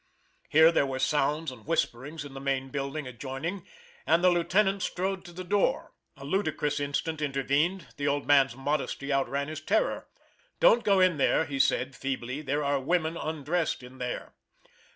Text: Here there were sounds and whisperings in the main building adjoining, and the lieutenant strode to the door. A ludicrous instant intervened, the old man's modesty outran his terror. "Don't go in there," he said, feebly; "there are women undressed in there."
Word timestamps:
Here 0.49 0.71
there 0.71 0.87
were 0.87 0.97
sounds 0.97 1.51
and 1.51 1.63
whisperings 1.63 2.25
in 2.25 2.33
the 2.33 2.39
main 2.41 2.69
building 2.69 3.05
adjoining, 3.05 3.67
and 4.07 4.23
the 4.23 4.31
lieutenant 4.31 4.81
strode 4.81 5.23
to 5.25 5.31
the 5.31 5.43
door. 5.43 5.93
A 6.17 6.25
ludicrous 6.25 6.79
instant 6.79 7.21
intervened, 7.21 7.85
the 7.97 8.07
old 8.07 8.25
man's 8.25 8.55
modesty 8.55 9.13
outran 9.13 9.47
his 9.47 9.61
terror. 9.61 10.07
"Don't 10.59 10.83
go 10.83 10.99
in 11.01 11.17
there," 11.17 11.45
he 11.45 11.59
said, 11.59 11.95
feebly; 11.95 12.41
"there 12.41 12.63
are 12.63 12.79
women 12.79 13.15
undressed 13.15 13.83
in 13.83 13.99
there." 13.99 14.33